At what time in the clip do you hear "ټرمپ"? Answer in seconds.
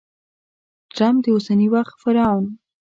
0.95-1.17